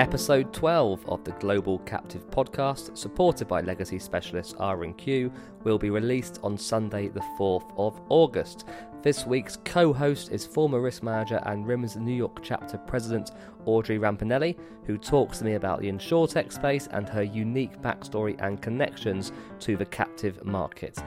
Episode 0.00 0.52
12 0.52 1.08
of 1.08 1.22
the 1.22 1.30
Global 1.32 1.78
Captive 1.80 2.28
podcast, 2.28 2.98
supported 2.98 3.46
by 3.46 3.60
legacy 3.60 4.00
specialist 4.00 4.56
R&Q, 4.58 5.32
will 5.62 5.78
be 5.78 5.90
released 5.90 6.40
on 6.42 6.58
Sunday 6.58 7.06
the 7.06 7.22
4th 7.38 7.72
of 7.76 8.00
August. 8.08 8.64
This 9.02 9.24
week's 9.24 9.58
co-host 9.64 10.32
is 10.32 10.44
former 10.46 10.80
risk 10.80 11.04
manager 11.04 11.40
and 11.46 11.64
RIMS 11.64 11.94
New 11.94 12.12
York 12.12 12.42
chapter 12.42 12.76
president 12.76 13.30
Audrey 13.66 14.00
Rampinelli, 14.00 14.58
who 14.84 14.98
talks 14.98 15.38
to 15.38 15.44
me 15.44 15.54
about 15.54 15.80
the 15.80 15.92
insurtech 15.92 16.52
space 16.52 16.88
and 16.90 17.08
her 17.08 17.22
unique 17.22 17.80
backstory 17.80 18.34
and 18.40 18.60
connections 18.60 19.30
to 19.60 19.76
the 19.76 19.86
captive 19.86 20.44
market. 20.44 20.98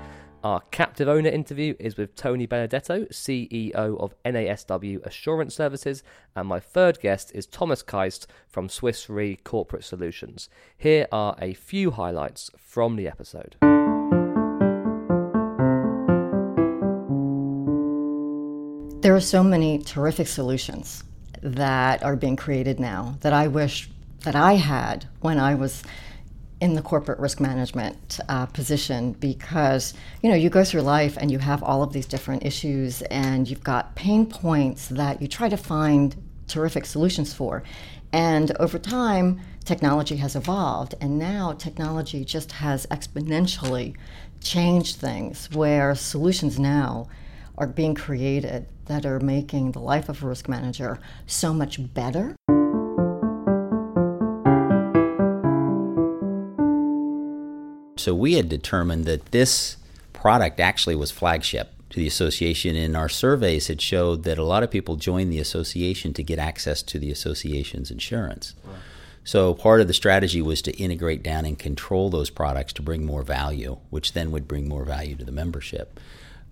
Our 0.44 0.62
captive 0.70 1.08
owner 1.08 1.30
interview 1.30 1.74
is 1.80 1.98
with 1.98 2.16
Tony 2.16 2.46
Benedetto, 2.46 3.06
CEO 3.06 3.74
of 3.76 4.14
NASW 4.24 5.04
Assurance 5.04 5.56
Services, 5.56 6.04
and 6.36 6.48
my 6.48 6.60
third 6.60 7.00
guest 7.00 7.32
is 7.34 7.48
Thomas 7.48 7.82
Keist 7.82 8.28
from 8.48 8.70
Swiss 8.70 9.10
Re 9.10 9.36
Corporate 9.38 9.84
Solutions. 9.84 10.48
Here 10.78 11.08
are 11.12 11.36
a 11.42 11.56
few 11.56 11.90
highlights 11.90 12.52
from 12.56 12.98
the 12.98 13.08
episode. 13.08 13.56
There 19.02 19.16
are 19.16 19.22
so 19.22 19.44
many 19.44 19.80
terrific 19.80 20.28
solutions 20.28 21.04
that 21.42 22.04
are 22.04 22.16
being 22.16 22.36
created 22.36 22.80
now 22.80 23.18
that 23.22 23.34
I 23.34 23.48
wish 23.48 23.90
that 24.24 24.36
I 24.36 24.54
had 24.54 25.08
when 25.22 25.40
I 25.40 25.56
was 25.56 25.82
in 26.60 26.74
the 26.74 26.82
corporate 26.82 27.20
risk 27.20 27.40
management 27.40 28.20
uh, 28.30 28.46
position 28.48 29.12
because 29.14 29.94
you 30.22 30.30
know 30.30 30.36
you 30.36 30.50
go 30.50 30.64
through 30.64 30.82
life 30.82 31.18
and 31.18 31.30
you 31.32 31.40
have 31.40 31.62
all 31.62 31.84
of 31.84 31.94
these 31.94 32.06
different 32.06 32.46
issues 32.46 33.02
and 33.04 33.48
you've 33.48 33.64
got 33.64 33.96
pain 33.96 34.26
points 34.26 34.88
that 34.88 35.22
you 35.22 35.28
try 35.28 35.48
to 35.50 35.58
find 35.58 36.16
terrific 36.48 36.86
solutions 36.86 37.34
for. 37.34 37.64
And 38.12 38.56
over 38.58 38.80
time 38.80 39.42
technology 39.66 40.16
has 40.16 40.36
evolved 40.36 40.96
and 41.02 41.20
now 41.20 41.54
technology 41.54 42.24
just 42.24 42.54
has 42.54 42.86
exponentially 42.88 43.96
changed 44.42 44.96
things 44.96 45.50
where 45.52 45.94
solutions 45.94 46.58
now 46.58 47.08
are 47.58 47.68
being 47.68 47.94
created 47.94 48.66
that 48.86 49.06
are 49.06 49.20
making 49.20 49.72
the 49.72 49.80
life 49.80 50.08
of 50.08 50.24
a 50.24 50.28
risk 50.28 50.48
manager 50.48 51.00
so 51.26 51.54
much 51.54 51.94
better 51.94 52.36
So 58.00 58.14
we 58.16 58.34
had 58.34 58.50
determined 58.50 59.06
that 59.06 59.28
this 59.32 59.78
product 60.14 60.60
actually 60.60 60.96
was 60.96 61.12
flagship 61.12 61.74
to 61.90 62.00
the 62.00 62.08
association. 62.08 62.76
And 62.76 62.96
our 62.98 63.10
surveys 63.10 63.68
had 63.68 63.82
showed 63.82 64.24
that 64.24 64.38
a 64.38 64.44
lot 64.44 64.64
of 64.64 64.72
people 64.72 64.96
joined 64.96 65.32
the 65.32 65.40
association 65.40 66.14
to 66.14 66.24
get 66.24 66.40
access 66.40 66.82
to 66.84 67.00
the 67.00 67.12
association's 67.12 67.92
insurance. 67.92 68.56
So 69.24 69.54
part 69.54 69.82
of 69.82 69.88
the 69.88 69.94
strategy 69.94 70.42
was 70.42 70.62
to 70.64 70.72
integrate 70.78 71.22
down 71.22 71.46
and 71.46 71.60
control 71.60 72.10
those 72.10 72.30
products 72.30 72.74
to 72.74 72.82
bring 72.82 73.06
more 73.06 73.24
value, 73.24 73.78
which 73.90 74.14
then 74.14 74.32
would 74.32 74.48
bring 74.48 74.70
more 74.70 74.86
value 74.86 75.16
to 75.16 75.26
the 75.26 75.32
membership. 75.32 76.00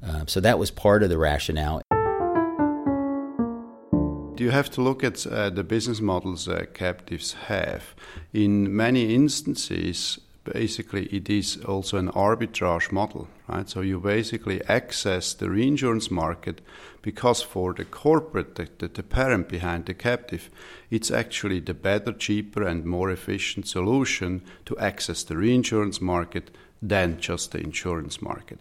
Uh, 0.06 0.26
so 0.28 0.40
that 0.42 0.60
was 0.60 0.72
part 0.72 1.02
of 1.02 1.10
the 1.10 1.18
rationale. 1.18 1.82
Do 4.36 4.44
You 4.44 4.50
have 4.50 4.70
to 4.72 4.82
look 4.82 5.06
at 5.06 5.26
uh, 5.26 5.50
the 5.50 5.64
business 5.64 6.02
models 6.02 6.50
uh, 6.50 6.66
captives 6.74 7.34
have. 7.48 7.96
In 8.34 8.76
many 8.76 9.16
instances, 9.16 10.20
basically 10.46 11.08
it 11.08 11.30
is 11.30 11.58
also 11.66 11.98
an 11.98 12.10
arbitrage 12.12 12.92
model, 12.92 13.28
right? 13.48 13.68
So 13.68 13.82
you 13.82 14.00
basically 14.00 14.64
access 14.66 15.34
the 15.34 15.50
reinsurance 15.50 16.10
market 16.10 16.62
because 17.02 17.42
for 17.42 17.74
the 17.74 17.86
corporate, 17.86 18.56
the, 18.56 18.88
the, 18.88 19.04
parent 19.04 19.50
behind 19.50 19.86
the 19.86 19.94
captive, 19.94 20.50
it's 20.90 21.12
actually 21.12 21.60
the 21.60 21.74
better, 21.74 22.14
cheaper, 22.14 22.64
and 22.64 22.86
more 22.86 23.12
efficient 23.12 23.68
solution 23.68 24.42
to 24.66 24.78
access 24.78 25.24
the 25.24 25.38
reinsurance 25.38 26.00
market 26.02 26.56
than 26.82 27.20
just 27.20 27.52
the 27.52 27.60
insurance 27.60 28.22
market. 28.22 28.60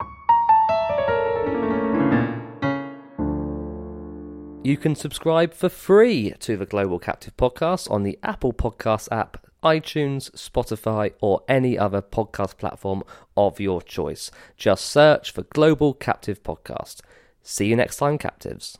You 4.62 4.78
can 4.78 4.94
subscribe 4.94 5.52
for 5.52 5.68
free 5.68 6.32
to 6.40 6.56
the 6.56 6.64
Global 6.64 6.98
Captive 6.98 7.36
Podcast 7.36 7.90
on 7.90 8.02
the 8.02 8.18
Apple 8.22 8.54
Podcast 8.54 9.08
app 9.12 9.43
iTunes, 9.64 10.30
Spotify, 10.32 11.12
or 11.20 11.42
any 11.48 11.78
other 11.78 12.02
podcast 12.02 12.58
platform 12.58 13.02
of 13.36 13.58
your 13.58 13.80
choice. 13.80 14.30
Just 14.56 14.84
search 14.84 15.30
for 15.30 15.42
Global 15.42 15.94
Captive 15.94 16.42
Podcast. 16.42 17.00
See 17.42 17.66
you 17.66 17.76
next 17.76 17.96
time, 17.96 18.18
captives. 18.18 18.78